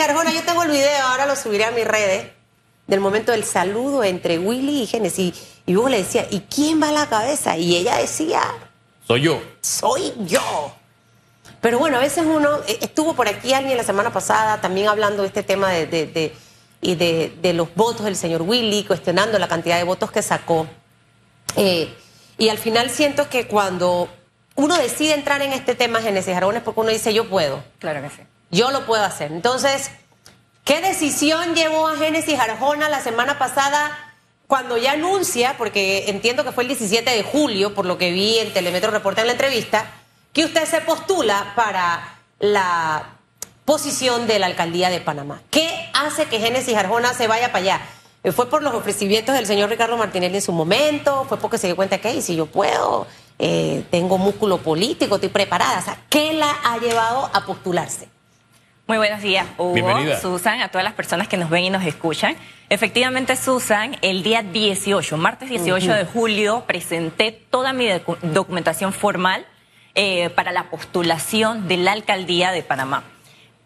[0.00, 2.30] Arjona, yo tengo el video, ahora lo subiré a mis redes,
[2.86, 5.34] del momento del saludo entre Willy y Génesis.
[5.66, 7.56] Y Hugo le decía, ¿y quién va a la cabeza?
[7.56, 8.42] Y ella decía,
[9.06, 9.42] soy yo.
[9.60, 10.72] Soy yo.
[11.60, 15.22] Pero bueno, a veces uno, eh, estuvo por aquí alguien la semana pasada también hablando
[15.22, 16.32] de este tema de, de,
[16.80, 20.66] y de, los votos del señor Willy, cuestionando la cantidad de votos que sacó.
[21.56, 21.92] Eh,
[22.38, 24.08] y al final siento que cuando
[24.54, 27.62] uno decide entrar en este tema, Genesis Aragón, es porque uno dice, yo puedo.
[27.78, 28.22] Claro que sí.
[28.50, 29.32] Yo lo puedo hacer.
[29.32, 29.90] Entonces,
[30.64, 33.96] ¿qué decisión llevó a Génesis Arjona la semana pasada
[34.46, 38.38] cuando ya anuncia, porque entiendo que fue el 17 de julio, por lo que vi
[38.38, 39.88] en Telemetro Reporte en la entrevista,
[40.32, 43.14] que usted se postula para la
[43.64, 45.40] posición de la alcaldía de Panamá?
[45.50, 47.80] ¿Qué hace que Génesis Arjona se vaya para allá?
[48.32, 51.24] ¿Fue por los ofrecimientos del señor Ricardo Martinelli en su momento?
[51.28, 53.06] ¿Fue porque se dio cuenta que, si yo puedo,
[53.38, 55.78] eh, tengo músculo político, estoy preparada?
[55.78, 58.08] O sea, ¿qué la ha llevado a postularse?
[58.90, 59.76] Muy buenos días, Hugo,
[60.20, 62.34] Susan, a todas las personas que nos ven y nos escuchan.
[62.68, 67.86] Efectivamente, Susan, el día 18, martes 18 de julio, presenté toda mi
[68.20, 69.46] documentación formal
[69.94, 73.04] eh, para la postulación de la alcaldía de Panamá.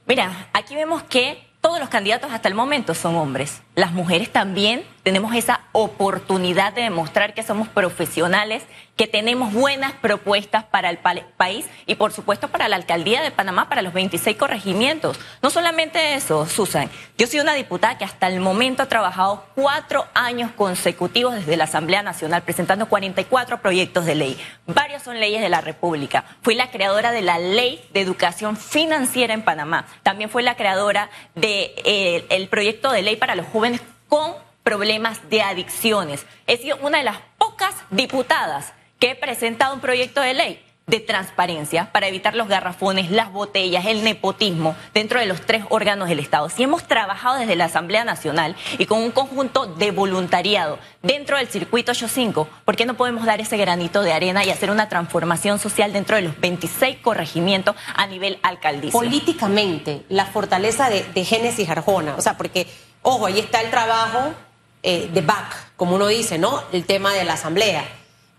[0.04, 3.62] Mira, aquí vemos que todos los candidatos hasta el momento son hombres.
[3.74, 8.62] Las mujeres también tenemos esa oportunidad de demostrar que somos profesionales,
[8.96, 13.68] que tenemos buenas propuestas para el país y por supuesto para la alcaldía de Panamá,
[13.68, 15.18] para los 26 corregimientos.
[15.42, 20.06] No solamente eso, Susan, yo soy una diputada que hasta el momento ha trabajado cuatro
[20.14, 24.40] años consecutivos desde la Asamblea Nacional presentando 44 proyectos de ley.
[24.66, 26.24] Varios son leyes de la República.
[26.40, 29.86] Fui la creadora de la Ley de Educación Financiera en Panamá.
[30.02, 33.63] También fue la creadora del de, eh, proyecto de ley para los jóvenes
[34.08, 36.26] con problemas de adicciones.
[36.46, 41.00] He sido una de las pocas diputadas que he presentado un proyecto de ley de
[41.00, 46.18] transparencia para evitar los garrafones, las botellas, el nepotismo dentro de los tres órganos del
[46.18, 46.50] Estado.
[46.50, 51.48] Si hemos trabajado desde la Asamblea Nacional y con un conjunto de voluntariado dentro del
[51.48, 55.58] circuito 85, ¿por qué no podemos dar ese granito de arena y hacer una transformación
[55.58, 58.98] social dentro de los 26 corregimientos a nivel alcaldicio?
[58.98, 62.66] Políticamente, la fortaleza de, de Génesis Arjona, o sea, porque,
[63.04, 64.34] ojo, ahí está el trabajo
[64.82, 66.62] eh, de back, como uno dice, ¿no?
[66.72, 67.84] El tema de la Asamblea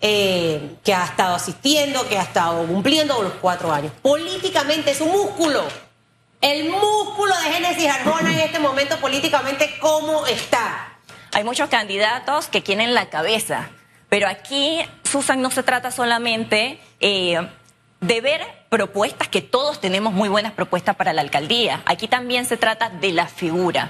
[0.02, 3.94] eh, que ha estado asistiendo, que ha estado cumpliendo los cuatro años.
[4.02, 5.64] Políticamente es un músculo.
[6.42, 10.98] El músculo de Génesis Arjona en este momento políticamente, ¿cómo está?
[11.32, 13.70] Hay muchos candidatos que quieren la cabeza,
[14.10, 17.48] pero aquí, Susan, no se trata solamente eh,
[18.02, 21.82] de ver propuestas, que todos tenemos muy buenas propuestas para la alcaldía.
[21.86, 23.90] Aquí también se trata de la figura.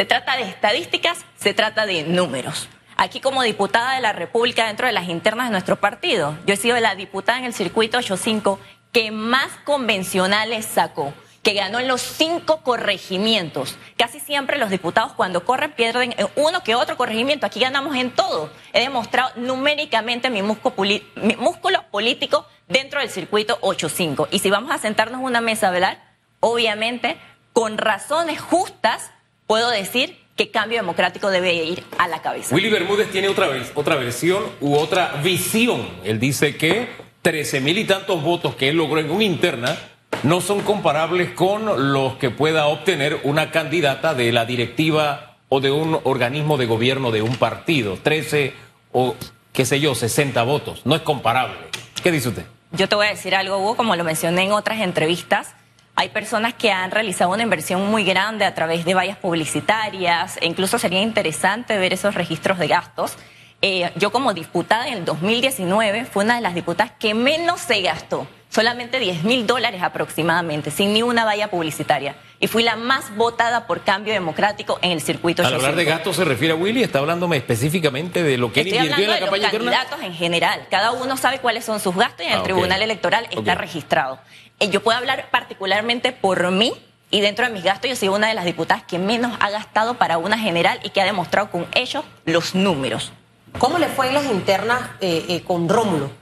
[0.00, 4.86] Se trata de estadísticas, se trata de números aquí como diputada de la República dentro
[4.86, 6.38] de las internas de nuestro partido.
[6.46, 8.58] Yo he sido la diputada en el circuito 85
[8.92, 11.12] que más convencionales sacó
[11.42, 13.76] que ganó en los cinco corregimientos.
[13.98, 17.44] Casi siempre los diputados cuando corren pierden uno que otro corregimiento.
[17.44, 18.50] Aquí ganamos en todo.
[18.72, 24.28] He demostrado numéricamente mi músculo, político dentro del circuito 85.
[24.30, 26.02] Y si vamos a sentarnos en una mesa a hablar,
[26.40, 27.18] obviamente,
[27.52, 29.10] con razones justas,
[29.50, 32.54] puedo decir que cambio democrático debe ir a la cabeza.
[32.54, 35.88] Willy Bermúdez tiene otra, vez, otra versión u otra visión.
[36.04, 36.88] Él dice que
[37.22, 39.76] 13 mil y tantos votos que él logró en una interna
[40.22, 45.72] no son comparables con los que pueda obtener una candidata de la directiva o de
[45.72, 47.98] un organismo de gobierno de un partido.
[48.00, 48.54] 13
[48.92, 49.16] o,
[49.52, 50.82] qué sé yo, 60 votos.
[50.84, 51.56] No es comparable.
[52.04, 52.44] ¿Qué dice usted?
[52.70, 55.56] Yo te voy a decir algo, Hugo, como lo mencioné en otras entrevistas.
[56.00, 60.46] Hay personas que han realizado una inversión muy grande a través de vallas publicitarias, e
[60.46, 63.18] incluso sería interesante ver esos registros de gastos.
[63.60, 67.82] Eh, yo como diputada en el 2019 fue una de las diputadas que menos se
[67.82, 72.16] gastó, solamente 10 mil dólares aproximadamente, sin ni una valla publicitaria.
[72.40, 75.46] Y fui la más votada por cambio democrático en el circuito.
[75.46, 78.68] Al hablar de gastos se refiere a Willy, está hablándome específicamente de lo que él
[78.68, 80.66] invirtió en la campaña de los candidatos en general.
[80.70, 84.18] Cada uno sabe cuáles son sus gastos y en el ah, Tribunal Electoral está registrado.
[84.58, 86.72] Eh, yo puedo hablar particularmente por mí
[87.10, 89.94] y dentro de mis gastos yo soy una de las diputadas que menos ha gastado
[89.94, 93.12] para una general y que ha demostrado con ellos los números.
[93.58, 96.19] ¿Cómo le fue en las internas eh, eh, con Rómulo?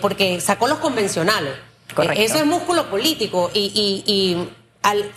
[0.00, 1.54] Porque sacó los convencionales.
[1.94, 2.22] Correcto.
[2.22, 4.48] eso es músculo político y, y
[4.82, 5.10] al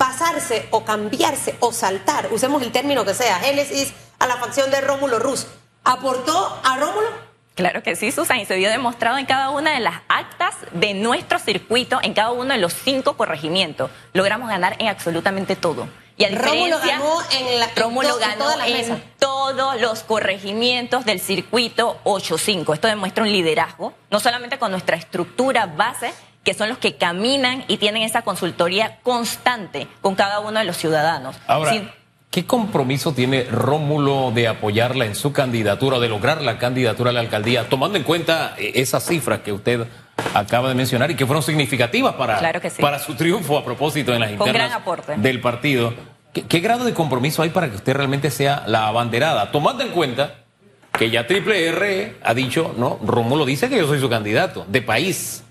[0.00, 4.80] pasarse o cambiarse o saltar, usemos el término que sea, Génesis a la facción de
[4.80, 5.46] Rómulo Ruz,
[5.84, 7.08] ¿aportó a Rómulo?
[7.54, 10.94] Claro que sí, Susan, y se vio demostrado en cada una de las actas de
[10.94, 13.90] nuestro circuito, en cada uno de los cinco corregimientos.
[14.14, 15.86] Logramos ganar en absolutamente todo.
[16.20, 22.74] Y Rómulo ganó en, la, Rómulo ganó en todos los corregimientos del circuito 8-5.
[22.74, 26.12] Esto demuestra un liderazgo, no solamente con nuestra estructura base,
[26.44, 30.76] que son los que caminan y tienen esa consultoría constante con cada uno de los
[30.76, 31.36] ciudadanos.
[31.46, 31.94] Ahora,
[32.30, 37.20] ¿qué compromiso tiene Rómulo de apoyarla en su candidatura, de lograr la candidatura a la
[37.20, 39.86] alcaldía, tomando en cuenta eh, esas cifras que usted
[40.34, 42.40] acaba de mencionar y que fueron significativas para,
[42.78, 44.82] para su triunfo a propósito en las internas
[45.16, 45.94] del partido?
[46.32, 49.50] ¿Qué, grado de compromiso hay para que usted realmente sea la abanderada?
[49.50, 50.36] Tomando en cuenta
[50.96, 54.82] que ya Triple R ha dicho, no, Rómulo dice que yo soy su candidato de
[54.82, 55.42] país.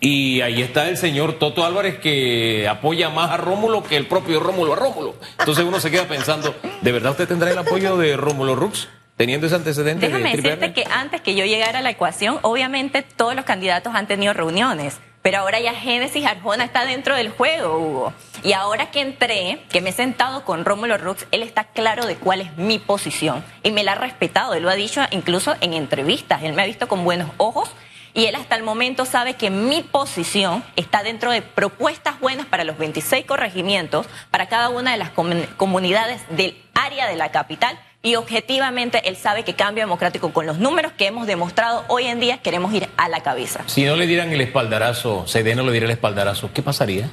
[0.00, 4.40] Y ahí está el señor Toto Álvarez que apoya más a Rómulo que el propio
[4.40, 5.14] Rómulo a Rómulo.
[5.38, 8.88] Entonces uno se queda pensando, ¿de verdad usted tendrá el apoyo de Rómulo Rux?
[9.16, 10.06] Teniendo ese antecedente.
[10.06, 14.08] Déjame decirte que antes que yo llegara a la ecuación, obviamente todos los candidatos han
[14.08, 14.98] tenido reuniones.
[15.24, 18.12] Pero ahora ya Génesis Arjona está dentro del juego, Hugo.
[18.42, 22.16] Y ahora que entré, que me he sentado con Rómulo Rux, él está claro de
[22.16, 23.42] cuál es mi posición.
[23.62, 26.42] Y me la ha respetado, él lo ha dicho incluso en entrevistas.
[26.42, 27.70] Él me ha visto con buenos ojos
[28.12, 32.64] y él hasta el momento sabe que mi posición está dentro de propuestas buenas para
[32.64, 38.16] los 26 corregimientos, para cada una de las comunidades del área de la capital y
[38.16, 42.36] objetivamente él sabe que Cambio Democrático, con los números que hemos demostrado hoy en día,
[42.38, 43.64] queremos ir a la cabeza.
[43.66, 47.08] Si no le dieran el espaldarazo, no le diera el espaldarazo, ¿qué pasaría?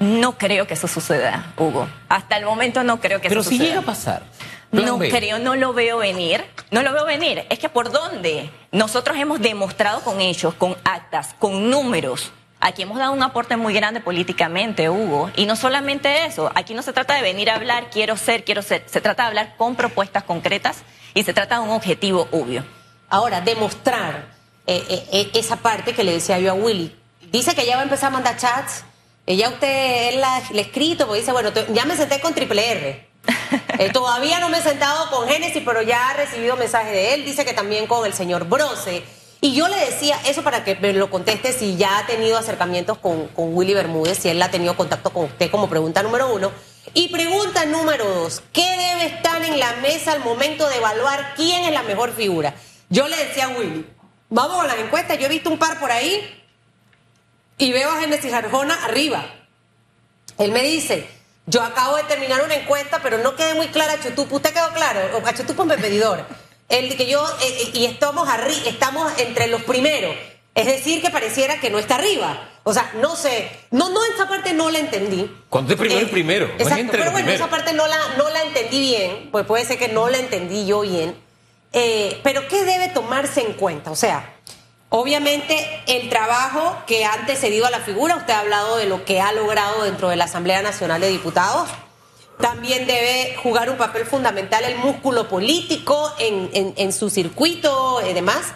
[0.00, 1.86] No creo que eso suceda, Hugo.
[2.08, 3.50] Hasta el momento no creo que eso suceda.
[3.50, 4.22] Pero si llega a pasar.
[4.72, 6.42] No creo, no lo veo venir.
[6.70, 7.44] No lo veo venir.
[7.50, 12.32] Es que por dónde nosotros hemos demostrado con hechos, con actas, con números
[12.66, 15.30] Aquí hemos dado un aporte muy grande políticamente, Hugo.
[15.36, 18.62] Y no solamente eso, aquí no se trata de venir a hablar, quiero ser, quiero
[18.62, 18.84] ser.
[18.86, 20.78] Se trata de hablar con propuestas concretas
[21.12, 22.64] y se trata de un objetivo obvio.
[23.10, 24.28] Ahora, demostrar
[24.66, 26.96] eh, eh, eh, esa parte que le decía yo a Willy.
[27.30, 28.86] Dice que ya va a empezar a mandar chats.
[29.26, 33.08] Ella usted él la, le escrito, porque dice, bueno, ya me senté con Triple R.
[33.92, 37.26] todavía no me he sentado con Génesis, pero ya ha recibido mensaje de él.
[37.26, 39.04] Dice que también con el señor Brose.
[39.44, 42.96] Y yo le decía, eso para que me lo conteste, si ya ha tenido acercamientos
[42.96, 46.50] con, con Willy Bermúdez, si él ha tenido contacto con usted como pregunta número uno.
[46.94, 51.64] Y pregunta número dos, ¿qué debe estar en la mesa al momento de evaluar quién
[51.64, 52.54] es la mejor figura?
[52.88, 53.86] Yo le decía a Willy,
[54.30, 56.42] vamos a las encuestas, yo he visto un par por ahí
[57.58, 59.26] y veo a Genesis Arjona arriba.
[60.38, 61.06] Él me dice,
[61.44, 64.36] yo acabo de terminar una encuesta, pero no quedé muy clara, Chutupo.
[64.36, 65.00] ¿Usted quedó claro?
[65.22, 66.24] A Chutupo es pedidor
[66.68, 68.28] el que yo, eh, eh, y estamos,
[68.66, 70.14] estamos entre los primeros.
[70.54, 72.48] Es decir, que pareciera que no está arriba.
[72.62, 73.50] O sea, no sé.
[73.70, 75.30] No, no, esa parte no la entendí.
[75.48, 76.46] ¿Cuándo es primero el eh, primero?
[76.58, 79.28] exacto, pero bueno, esa parte no la, no la entendí bien.
[79.32, 81.16] Pues puede ser que no la entendí yo bien.
[82.22, 83.90] pero ¿qué debe tomarse en cuenta?
[83.90, 84.32] O sea,
[84.90, 89.20] obviamente el trabajo que ha antecedido a la figura, usted ha hablado de lo que
[89.20, 91.68] ha logrado dentro de la Asamblea Nacional de Diputados
[92.38, 98.54] también debe jugar un papel fundamental el músculo político en, su circuito y demás.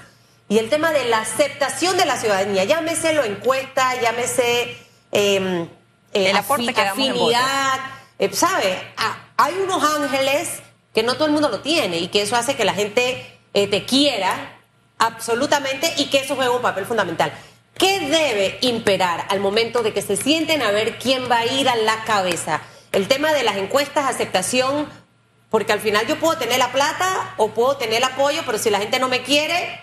[0.48, 4.76] Y el tema de la aceptación de la ciudadanía, llámese lo encuesta, llámese
[5.12, 5.68] eh,
[6.12, 7.80] el aporte que afinidad,
[8.18, 8.78] eh, ¿sabe?
[9.36, 10.60] hay unos ángeles
[10.94, 13.66] que no todo el mundo lo tiene y que eso hace que la gente eh,
[13.68, 14.56] te quiera
[14.98, 17.32] absolutamente y que eso juega un papel fundamental.
[17.74, 21.68] ¿Qué debe imperar al momento de que se sienten a ver quién va a ir
[21.68, 22.60] a la cabeza?
[22.92, 24.88] El tema de las encuestas, aceptación,
[25.50, 28.70] porque al final yo puedo tener la plata o puedo tener el apoyo, pero si
[28.70, 29.80] la gente no me quiere,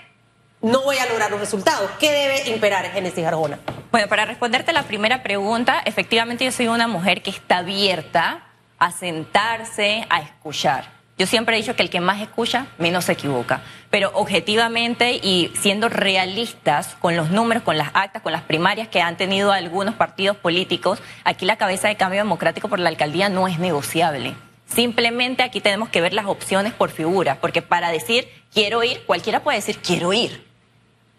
[0.61, 1.89] no voy a lograr los resultados.
[1.99, 3.59] ¿Qué debe imperar, Génesis Arjona?
[3.91, 8.43] Bueno, para responderte la primera pregunta, efectivamente yo soy una mujer que está abierta
[8.79, 10.94] a sentarse, a escuchar.
[11.17, 13.61] Yo siempre he dicho que el que más escucha, menos se equivoca.
[13.89, 19.01] Pero objetivamente y siendo realistas con los números, con las actas, con las primarias que
[19.01, 23.47] han tenido algunos partidos políticos, aquí la cabeza de cambio democrático por la alcaldía no
[23.47, 24.35] es negociable.
[24.67, 29.41] Simplemente aquí tenemos que ver las opciones por figura, porque para decir quiero ir, cualquiera
[29.41, 30.45] puede decir quiero ir.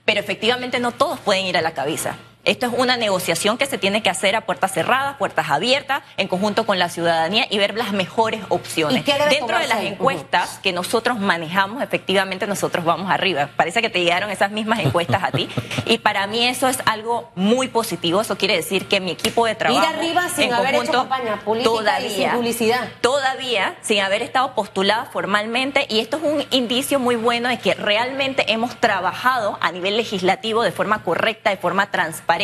[0.05, 2.17] Pero efectivamente no todos pueden ir a la cabeza.
[2.47, 6.29] Esto es una negociación que se tiene que hacer a puertas cerradas, puertas abiertas, en
[6.29, 9.05] conjunto con la ciudadanía y ver las mejores opciones.
[9.05, 13.51] Dentro de las encuestas que nosotros manejamos, efectivamente nosotros vamos arriba.
[13.57, 15.49] Parece que te llegaron esas mismas encuestas a ti.
[15.89, 18.21] Y para mí eso es algo muy positivo.
[18.21, 19.81] Eso quiere decir que mi equipo de trabajo.
[19.81, 22.89] Ir arriba sin haber hecho campaña política todavía, y sin publicidad.
[23.01, 25.87] Todavía, sin haber estado postulada formalmente.
[25.89, 30.65] Y esto es un indicio muy bueno de que realmente hemos trabajado a nivel legislativo
[30.65, 32.36] de forma correcta, de forma transparente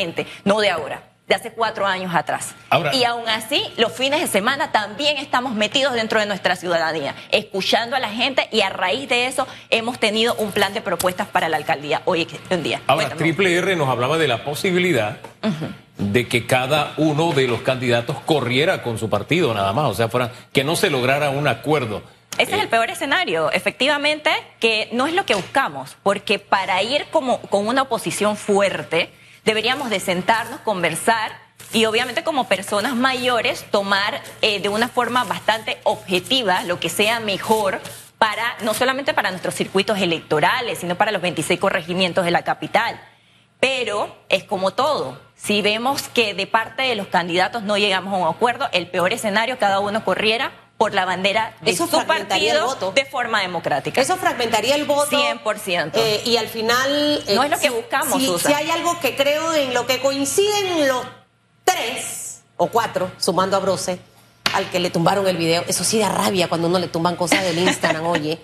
[0.45, 2.55] no de ahora de hace cuatro años atrás.
[2.93, 7.97] y aún así, los fines de semana también estamos metidos dentro de nuestra ciudadanía, escuchando
[7.97, 11.49] a la gente y a raíz de eso hemos tenido un plan de propuestas para
[11.49, 12.83] la alcaldía hoy en día.
[12.87, 15.19] Ahora, Triple R nos hablaba de la posibilidad
[15.97, 20.09] de que cada uno de los candidatos corriera con su partido nada más, o sea,
[20.09, 22.03] fuera, que no se lograra un acuerdo.
[22.39, 27.07] Ese es el peor escenario, efectivamente, que no es lo que buscamos, porque para ir
[27.11, 29.11] como con una oposición fuerte,
[29.45, 31.33] deberíamos de sentarnos, conversar
[31.73, 37.21] y obviamente como personas mayores tomar eh, de una forma bastante objetiva lo que sea
[37.21, 37.81] mejor
[38.19, 43.01] para no solamente para nuestros circuitos electorales, sino para los 26 corregimientos de la capital.
[43.59, 45.21] Pero es como todo.
[45.35, 49.13] Si vemos que de parte de los candidatos no llegamos a un acuerdo, el peor
[49.13, 54.01] escenario cada uno corriera por la bandera de su partido de forma democrática.
[54.01, 55.17] Eso fragmentaría el voto.
[55.17, 55.93] 100%.
[55.95, 57.23] Eh, y al final...
[57.33, 60.89] no es lo que buscamos, si, si hay algo que creo en lo que coinciden
[60.89, 61.07] los
[61.63, 64.01] tres o cuatro, sumando a Brose,
[64.55, 65.63] al que le tumbaron el video.
[65.69, 68.41] Eso sí da rabia cuando uno le tumban cosas del Instagram, oye.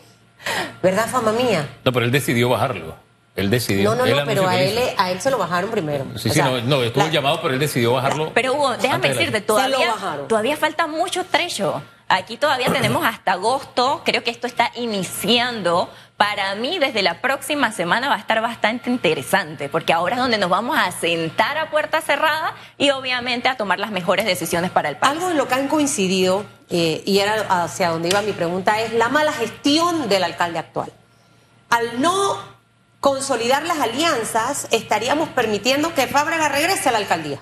[0.81, 1.69] ¿Verdad, fama mía?
[1.85, 2.95] No, pero él decidió bajarlo.
[3.35, 3.97] Él decidió.
[3.97, 6.07] No, no, no, pero a él, a él se lo bajaron primero.
[6.15, 8.31] Sí, sí, no, no, estuvo llamado, pero él decidió bajarlo.
[8.33, 9.93] Pero Hugo, déjame decirte, todavía,
[10.29, 11.83] todavía falta mucho trecho.
[12.11, 15.91] Aquí todavía tenemos hasta agosto, creo que esto está iniciando.
[16.17, 20.39] Para mí, desde la próxima semana va a estar bastante interesante, porque ahora es donde
[20.39, 24.89] nos vamos a sentar a puerta cerrada y obviamente a tomar las mejores decisiones para
[24.89, 25.13] el país.
[25.13, 28.95] Algo en lo que han coincidido, eh, y era hacia donde iba mi pregunta, es
[28.95, 30.91] la mala gestión del alcalde actual.
[31.69, 32.39] Al no
[33.01, 37.39] consolidar las alianzas, estaríamos permitiendo que Fábrega regrese a la alcaldía.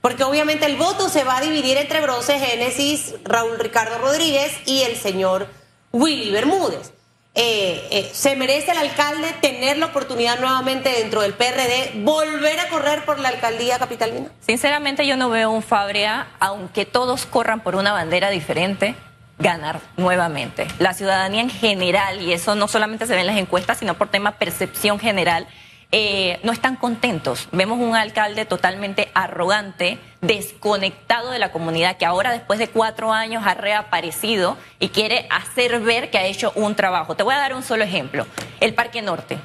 [0.00, 4.82] Porque obviamente el voto se va a dividir entre Bronce Génesis, Raúl Ricardo Rodríguez y
[4.82, 5.48] el señor
[5.92, 6.92] Willy Bermúdez.
[7.34, 12.68] Eh, eh, ¿Se merece el alcalde tener la oportunidad nuevamente dentro del PRD, volver a
[12.68, 14.28] correr por la alcaldía capitalina?
[14.40, 18.96] Sinceramente yo no veo un Fabria, aunque todos corran por una bandera diferente,
[19.38, 20.66] ganar nuevamente.
[20.80, 24.08] La ciudadanía en general, y eso no solamente se ve en las encuestas, sino por
[24.08, 25.46] tema percepción general,
[25.92, 27.48] eh, no están contentos.
[27.50, 33.44] Vemos un alcalde totalmente arrogante, desconectado de la comunidad, que ahora después de cuatro años
[33.44, 37.16] ha reaparecido y quiere hacer ver que ha hecho un trabajo.
[37.16, 38.26] Te voy a dar un solo ejemplo.
[38.60, 39.38] El Parque Norte.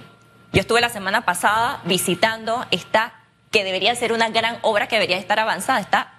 [0.53, 3.13] Yo estuve la semana pasada visitando esta,
[3.51, 5.79] que debería ser una gran obra que debería estar avanzada.
[5.79, 6.13] Está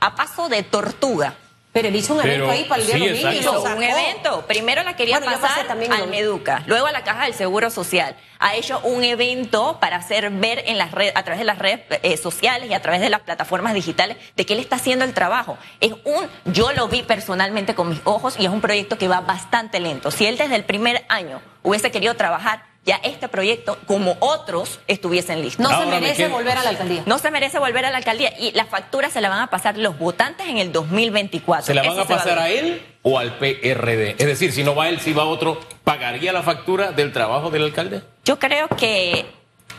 [0.00, 1.34] a paso de tortuga.
[1.72, 4.44] Pero él hizo un evento ahí para el Día de los Hizo un evento.
[4.46, 8.14] Primero la quería pasar al Meduca, luego a la Caja del Seguro Social.
[8.38, 11.80] Ha hecho un evento para hacer ver en las redes, a través de las redes
[12.02, 15.14] eh, sociales y a través de las plataformas digitales de que él está haciendo el
[15.14, 15.56] trabajo.
[15.80, 19.20] Es un, yo lo vi personalmente con mis ojos y es un proyecto que va
[19.20, 20.10] bastante lento.
[20.10, 25.40] Si él desde el primer año hubiese querido trabajar ya este proyecto, como otros, estuviesen
[25.40, 25.62] listos.
[25.62, 27.02] No se merece volver a la alcaldía.
[27.06, 29.78] No se merece volver a la alcaldía y las facturas se la van a pasar
[29.78, 31.66] los votantes en el 2024.
[31.66, 34.16] ¿Se la van a pasar a, él o al PRD?
[34.18, 37.64] Es decir, si no va él, si va otro, ¿pagaría la factura del trabajo del
[37.64, 38.02] alcalde?
[38.24, 39.26] Yo creo que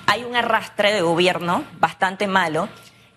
[0.06, 2.70] hay un arrastre de gobierno bastante malo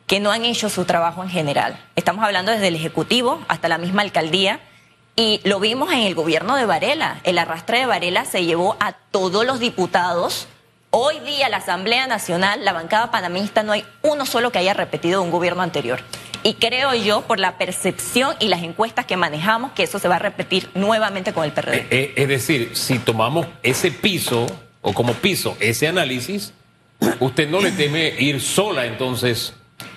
[0.08, 1.78] que no han hecho su trabajo en general.
[1.94, 4.60] Estamos hablando desde el Ejecutivo hasta la misma alcaldía
[5.16, 7.20] y lo vimos en el gobierno de Varela.
[7.24, 10.46] El arrastre de Varela se llevó a todos los diputados.
[10.90, 15.22] Hoy día la Asamblea Nacional, la bancada panamista, no hay uno solo que haya repetido
[15.22, 16.00] un gobierno anterior.
[16.42, 20.16] Y creo yo, por la percepción y las encuestas que manejamos, que eso se va
[20.16, 21.76] a repetir nuevamente con el PRD.
[21.76, 24.46] Eh, eh, es decir, si tomamos ese piso,
[24.82, 26.52] o como piso, ese análisis,
[27.20, 29.54] usted no le teme ir sola entonces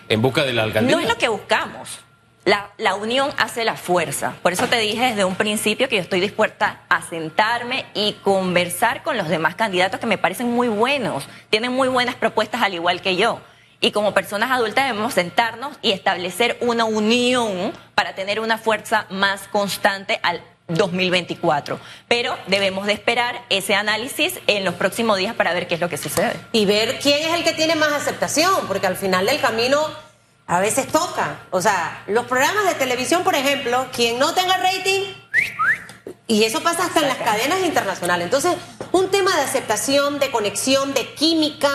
[0.07, 0.95] en busca de la alcaldía.
[0.95, 1.99] No es lo que buscamos.
[2.46, 4.34] La, unión hace la fuerza.
[4.41, 9.03] Por eso te dije desde un principio que yo estoy dispuesta a sentarme y conversar
[9.03, 13.01] con los demás candidatos que me parecen muy buenos, tienen muy buenas propuestas al igual
[13.01, 13.39] que yo.
[13.81, 19.48] Y como personas adultas debemos sentarnos y establecer una unión para tener una fuerza más
[19.48, 21.79] constante al 2024.
[22.08, 25.89] Pero debemos de esperar ese análisis en los próximos días para ver qué es lo
[25.89, 26.34] que sucede.
[26.51, 29.79] Y ver quién es el que tiene más aceptación, porque al final del camino
[30.49, 31.41] a veces toca.
[31.51, 35.13] O sea, los programas de televisión, por ejemplo, quien no tenga rating,
[36.25, 38.25] y eso pasa hasta en las cadenas internacionales.
[38.25, 38.55] Entonces,
[38.91, 41.71] un tema de aceptación, de conexión, de química,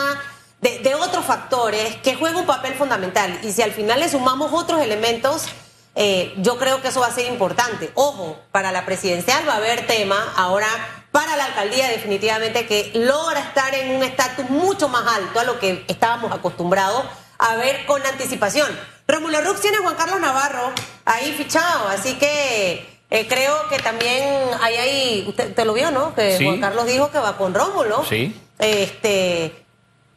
[0.60, 3.38] de, otros factores que juegan un papel fundamental.
[3.44, 5.46] Y si al final le sumamos otros elementos,
[5.94, 7.92] eh, yo creo que eso va a ser importante.
[7.94, 10.66] Ojo, para la presidencial va a haber tema ahora
[11.12, 15.60] para la alcaldía definitivamente que logra estar en un estatus mucho más alto a lo
[15.60, 17.04] que estábamos acostumbrados
[17.38, 18.68] a ver con anticipación.
[19.06, 20.72] Rómulo Rux tiene a Juan Carlos Navarro
[21.04, 24.24] ahí fichado, así que eh, creo que también
[24.60, 26.14] hay ahí, usted te lo vio, ¿no?
[26.14, 28.04] Que Juan Carlos dijo que va con Rómulo.
[28.04, 28.34] Sí.
[28.58, 29.52] Este.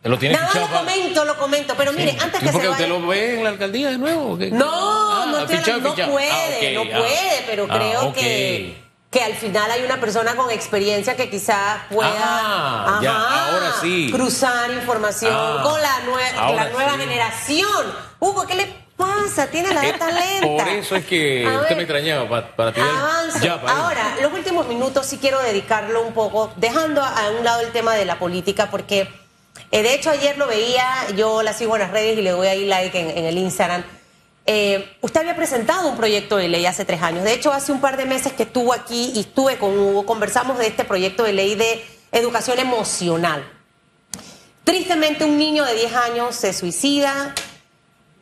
[0.04, 2.72] Lo tiene Nada, lo comento, lo comento, pero mire, antes que se vaya...
[2.72, 4.38] usted lo ve en la alcaldía de nuevo?
[4.52, 9.72] No, ah, no, no puede, ah, no puede, pero ah, creo que que al final
[9.72, 14.10] hay una persona con experiencia que quizás pueda ahora sí.
[14.12, 17.86] cruzar información ah, con la, la nueva generación.
[18.20, 19.48] Hugo, ¿qué le pasa?
[19.48, 20.64] Tiene la edad tan lenta.
[20.64, 22.82] Por eso es que usted me extrañaba para, para ti.
[23.68, 27.96] Ahora, los últimos minutos sí quiero dedicarlo un poco, dejando a un lado el tema
[27.96, 29.08] de la política, porque
[29.72, 30.86] Eh, de hecho, ayer lo veía,
[31.16, 33.84] yo la sigo en las redes y le doy ahí like en, el Instagram.
[34.48, 37.24] Eh, usted había presentado un proyecto de ley hace tres años.
[37.24, 40.58] De hecho, hace un par de meses que estuvo aquí y estuve con Hugo, conversamos
[40.58, 43.48] de este proyecto de ley de educación emocional.
[44.64, 47.36] Tristemente, un niño de 10 años se suicida.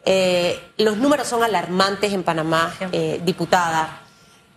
[0.03, 2.75] Eh, los números son alarmantes en Panamá,
[3.23, 4.01] diputada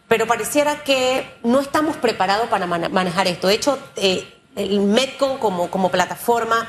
[0.08, 3.46] pero pareciera que no estamos preparados para manejar esto.
[3.46, 6.66] De hecho, eh, el Metcon como, como plataforma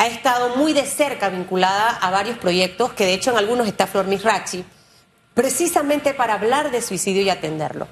[0.00, 3.86] ha estado muy de cerca vinculada a varios proyectos, que de hecho en algunos está
[3.86, 4.64] Flor Misrachi,
[5.34, 7.86] precisamente para hablar de suicidio y atenderlo.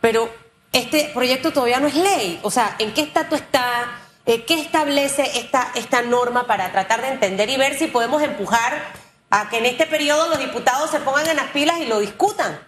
[0.00, 0.28] Pero
[0.72, 2.40] este proyecto todavía no es ley.
[2.42, 4.00] O sea, ¿en qué estatus está?
[4.26, 8.82] Eh, ¿Qué establece esta, esta norma para tratar de entender y ver si podemos empujar
[9.30, 12.58] a que en este periodo los diputados se pongan en las pilas y lo discutan?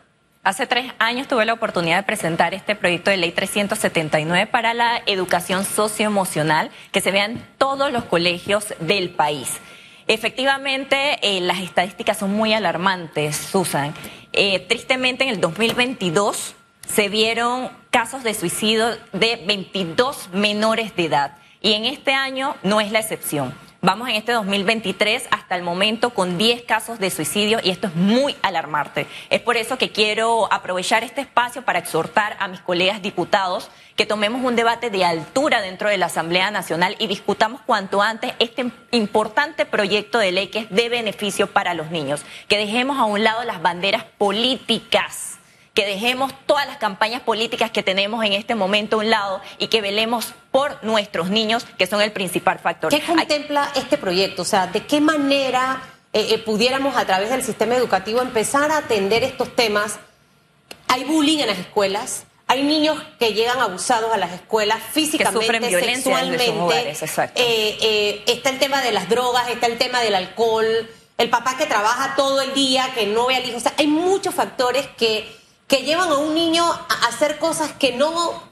[0.45, 5.03] Hace tres años tuve la oportunidad de presentar este proyecto de ley 379 para la
[5.07, 9.59] educación socioemocional que se vea en todos los colegios del país.
[10.07, 13.93] Efectivamente, eh, las estadísticas son muy alarmantes, Susan.
[14.33, 16.55] Eh, tristemente, en el 2022
[16.87, 22.81] se vieron casos de suicidio de 22 menores de edad y en este año no
[22.81, 23.53] es la excepción.
[23.81, 27.95] Vamos en este 2023 hasta el momento con 10 casos de suicidio y esto es
[27.95, 29.07] muy alarmante.
[29.31, 34.05] Es por eso que quiero aprovechar este espacio para exhortar a mis colegas diputados que
[34.05, 38.69] tomemos un debate de altura dentro de la Asamblea Nacional y discutamos cuanto antes este
[38.91, 42.25] importante proyecto de ley que es de beneficio para los niños.
[42.49, 45.38] Que dejemos a un lado las banderas políticas
[45.79, 49.69] que dejemos todas las campañas políticas que tenemos en este momento a un lado y
[49.69, 52.91] que velemos por nuestros niños, que son el principal factor.
[52.91, 54.43] ¿Qué contempla este proyecto?
[54.43, 55.81] O sea, ¿de qué manera
[56.13, 60.01] eh, eh, pudiéramos a través del sistema educativo empezar a atender estos temas?
[60.89, 66.97] Hay bullying en las escuelas, hay niños que llegan abusados a las escuelas físicamente, sexualmente.
[67.37, 70.67] Eh, está el tema de las drogas, está el tema del alcohol,
[71.19, 73.59] el papá que trabaja todo el día, que no ve al hijo.
[73.59, 77.93] O sea, hay muchos factores que que llevan a un niño a hacer cosas que
[77.93, 78.43] no,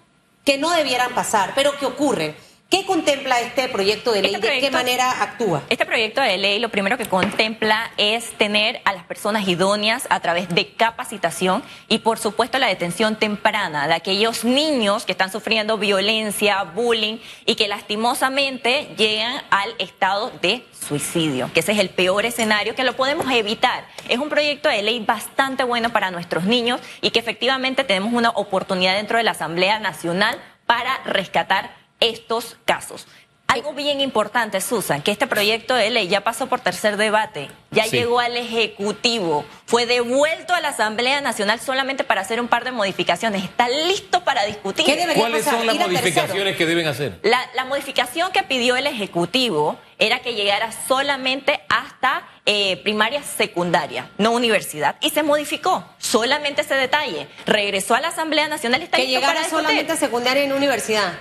[0.44, 2.36] que no debieran pasar, pero que ocurren.
[2.68, 4.34] ¿Qué contempla este proyecto de ley?
[4.34, 5.62] Este ¿De qué manera actúa?
[5.68, 10.18] Este proyecto de ley lo primero que contempla es tener a las personas idóneas a
[10.18, 15.78] través de capacitación y por supuesto la detención temprana de aquellos niños que están sufriendo
[15.78, 22.26] violencia, bullying y que lastimosamente llegan al estado de suicidio, que ese es el peor
[22.26, 23.86] escenario que lo podemos evitar.
[24.08, 28.30] Es un proyecto de ley bastante bueno para nuestros niños y que efectivamente tenemos una
[28.30, 33.06] oportunidad dentro de la Asamblea Nacional para rescatar estos casos.
[33.48, 37.86] Algo bien importante, Susan, que este proyecto de ley ya pasó por tercer debate, ya
[37.86, 42.72] llegó al Ejecutivo, fue devuelto a la Asamblea Nacional solamente para hacer un par de
[42.72, 43.44] modificaciones.
[43.44, 44.84] Está listo para discutir.
[45.14, 47.20] ¿Cuáles son las modificaciones que deben hacer?
[47.22, 54.30] la modificación que pidió el Ejecutivo era que llegara solamente hasta eh, primaria secundaria, no
[54.30, 54.96] universidad.
[55.00, 57.26] Y se modificó solamente ese detalle.
[57.44, 61.12] Regresó a la Asamblea Nacional y está Que llegara solamente secundaria en universidad.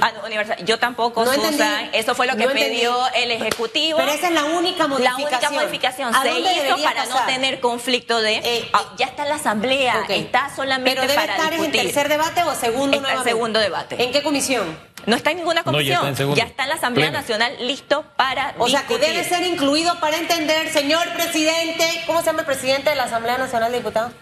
[0.00, 0.58] Ah, universidad.
[0.64, 1.90] Yo tampoco, Susan.
[1.92, 3.98] Eso fue lo que pidió el Ejecutivo.
[3.98, 5.30] Pero esa es la única modificación.
[5.30, 6.12] La única modificación.
[6.22, 8.36] Se hizo para no tener conflicto de...
[8.36, 12.42] Eh, ah, ya está en la Asamblea, está solamente ¿Pero debe estar en tercer debate
[12.42, 14.02] o segundo Está en segundo debate.
[14.02, 14.76] ¿En qué comisión?
[15.06, 16.14] No está en ninguna comisión.
[16.34, 18.54] ya, está en la Asamblea Nacional listo para.
[18.58, 22.02] O sea, que debe ser incluido para entender, señor presidente.
[22.06, 24.12] ¿Cómo se llama el presidente de la Asamblea Nacional de Diputados?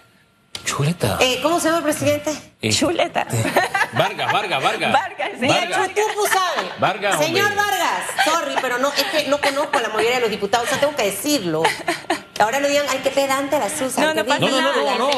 [0.64, 1.18] Chuleta.
[1.20, 2.32] Eh, ¿Cómo se llama el presidente?
[2.60, 3.26] Eh, Chuleta.
[3.92, 4.92] Vargas, Vargas, Vargas.
[4.92, 5.46] Vargas, sí.
[5.46, 5.90] Vargas.
[6.32, 6.68] sabe.
[6.78, 7.18] Vargas.
[7.18, 10.66] Señor Vargas, sorry, pero no, es que no conozco a la mayoría de los diputados,
[10.66, 11.62] o sea, tengo que decirlo.
[12.38, 14.04] Ahora lo digan, ay, qué pedante la Susan.
[14.04, 15.10] No, no pasa nada, no,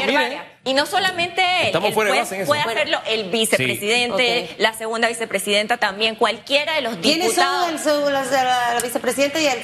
[0.65, 6.17] Y no solamente él, Estamos fuera puede, puede hacerlo el vicepresidente, la segunda vicepresidenta también,
[6.17, 7.65] cualquiera de los diputados.
[7.67, 9.61] ¿Quiénes son el, la, vicepresidenta y el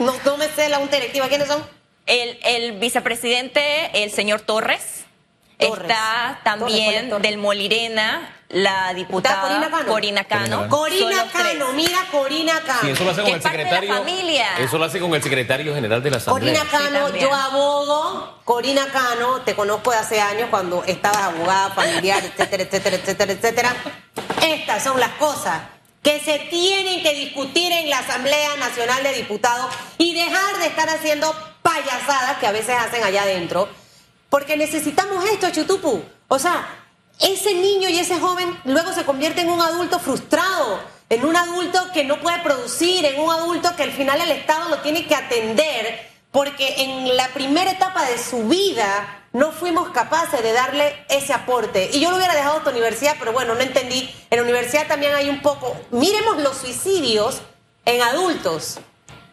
[0.00, 1.28] no, no me sé la junta directiva?
[1.28, 1.64] ¿Quiénes son?
[2.06, 5.05] El, el vicepresidente, el señor Torres.
[5.58, 9.42] Está también del Molirena, la diputada
[9.86, 10.68] Corina Cano.
[10.68, 12.80] Corina Cano, mira Corina Cano.
[12.82, 13.94] Sí, eso lo hace con el secretario.
[13.94, 14.58] familia.
[14.58, 16.60] Eso lo hace con el secretario general de la Asamblea.
[16.60, 18.40] Corina Cano, yo abogo.
[18.44, 23.76] Corina Cano, te conozco de hace años cuando estabas abogada familiar, etcétera, etcétera, etcétera, etcétera.
[24.42, 25.62] Estas son las cosas
[26.02, 30.88] que se tienen que discutir en la Asamblea Nacional de Diputados y dejar de estar
[30.88, 33.68] haciendo payasadas que a veces hacen allá adentro
[34.30, 36.02] porque necesitamos esto, Chutupu.
[36.28, 36.66] O sea,
[37.20, 41.80] ese niño y ese joven luego se convierte en un adulto frustrado, en un adulto
[41.92, 45.14] que no puede producir, en un adulto que al final el Estado lo tiene que
[45.14, 51.32] atender, porque en la primera etapa de su vida no fuimos capaces de darle ese
[51.32, 51.90] aporte.
[51.92, 54.10] Y yo lo hubiera dejado a esta universidad, pero bueno, no entendí.
[54.30, 57.42] En la universidad también hay un poco, miremos los suicidios
[57.84, 58.78] en adultos.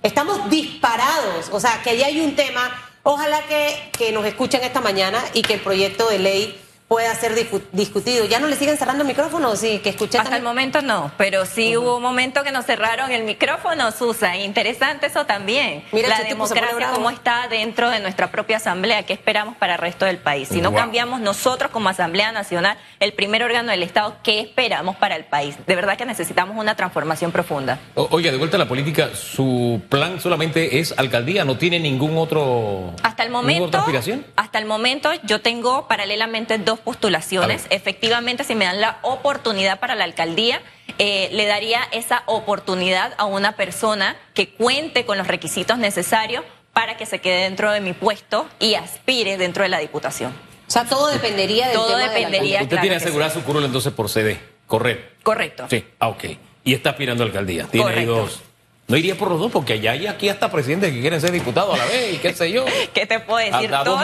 [0.01, 1.49] Estamos disparados.
[1.51, 2.71] O sea, que ahí hay un tema.
[3.05, 6.62] Ojalá que, que nos escuchen esta mañana y que el proyecto de ley
[6.93, 7.33] pueda ser
[7.71, 8.25] discutido.
[8.25, 9.55] ¿Ya no le siguen cerrando el micrófono?
[9.55, 13.11] Sí, que escuché Hasta el momento no, pero sí hubo un momento que nos cerraron
[13.11, 14.37] el micrófono, Susa.
[14.37, 15.83] Interesante eso también.
[15.91, 20.05] Mira, la democracia cómo está dentro de nuestra propia asamblea, qué esperamos para el resto
[20.05, 20.49] del país.
[20.49, 25.15] Si no cambiamos nosotros como Asamblea Nacional, el primer órgano del Estado, ¿qué esperamos para
[25.15, 25.55] el país?
[25.65, 27.79] De verdad que necesitamos una transformación profunda.
[27.95, 32.93] oiga, de vuelta a la política, su plan solamente es alcaldía, no tiene ningún otro
[33.01, 34.23] Hasta el momento aspiración?
[34.35, 37.65] Hasta el momento yo tengo paralelamente dos postulaciones.
[37.69, 40.61] Efectivamente, si me dan la oportunidad para la alcaldía,
[40.99, 46.43] eh, le daría esa oportunidad a una persona que cuente con los requisitos necesarios
[46.73, 50.31] para que se quede dentro de mi puesto y aspire dentro de la diputación.
[50.67, 54.39] O sea, todo dependería del todo dependería, Usted tiene asegurada su curul entonces por CD,
[54.65, 55.13] correcto.
[55.23, 55.67] Correcto.
[55.69, 56.25] Sí, ah, ok.
[56.63, 57.65] Y está aspirando a alcaldía.
[57.65, 58.41] Tiene dos
[58.87, 61.73] no iría por los dos, porque allá hay aquí hasta presidentes que quieren ser diputados
[61.75, 62.65] a la vez y qué sé yo.
[62.93, 63.71] ¿Qué te puedo decir?
[63.83, 63.97] todo,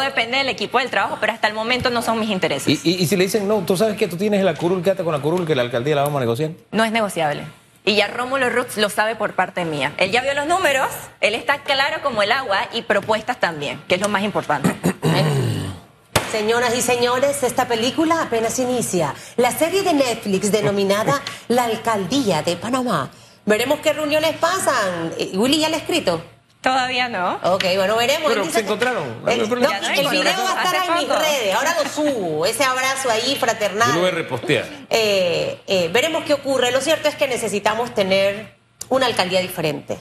[0.00, 2.84] depende del equipo del trabajo, pero hasta el momento no son mis intereses.
[2.84, 5.20] ¿Y, si le dicen, no, tú sabes que tú tienes la curul, quédate con la
[5.20, 6.50] curul, que la alcaldía la vamos a negociar?
[6.72, 7.44] No es negociable.
[7.84, 9.92] Y ya Rómulo Rux lo sabe por parte mía.
[9.98, 10.88] Él ya vio los números,
[11.20, 14.74] él está claro como el agua y propuestas también, que es lo más importante.
[16.32, 19.14] Señoras y señores, esta película apenas inicia.
[19.36, 23.10] La serie de Netflix denominada La Alcaldía de Panamá
[23.46, 25.12] Veremos qué reuniones pasan.
[25.18, 26.20] Eh, Willy ya le ha escrito.
[26.66, 27.38] Todavía no.
[27.44, 28.28] Ok, bueno, veremos.
[28.28, 29.22] Pero se encontraron.
[29.28, 31.54] El, el, video va a estar en mis redes.
[31.54, 32.44] Ahora lo subo.
[32.44, 33.86] Ese abrazo ahí fraternal.
[33.90, 34.66] Yo lo voy a repostear.
[34.90, 36.72] Eh, eh, veremos qué ocurre.
[36.72, 38.56] Lo cierto es que necesitamos tener
[38.88, 39.96] una alcaldía diferente.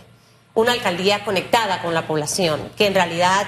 [0.55, 2.71] Una alcaldía conectada con la población.
[2.75, 3.45] Que en realidad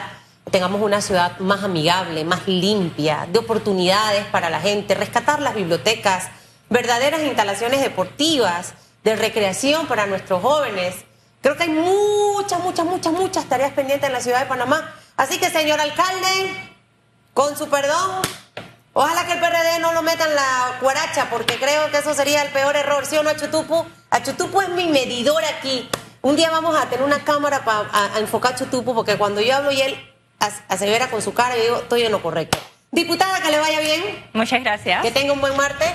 [0.51, 4.93] tengamos una ciudad más amigable, más limpia, de oportunidades para la gente.
[4.93, 6.29] Rescatar las bibliotecas,
[6.69, 11.06] verdaderas instalaciones deportivas de recreación para nuestros jóvenes.
[11.47, 14.93] Creo que hay muchas, muchas, muchas, muchas tareas pendientes en la ciudad de Panamá.
[15.15, 16.53] Así que, señor alcalde,
[17.33, 18.21] con su perdón,
[18.91, 22.41] ojalá que el PRD no lo meta en la cuaracha, porque creo que eso sería
[22.41, 23.05] el peor error.
[23.05, 23.85] ¿Sí o no, Achutupu?
[24.09, 25.89] Achutupu es mi medidor aquí.
[26.21, 29.71] Un día vamos a tener una cámara para enfocar a Chutupu, porque cuando yo hablo
[29.71, 29.97] y él
[30.67, 32.57] asevera con su cara, yo digo, estoy en lo correcto.
[32.91, 34.27] Diputada, que le vaya bien.
[34.33, 35.01] Muchas gracias.
[35.01, 35.93] Que tenga un buen martes.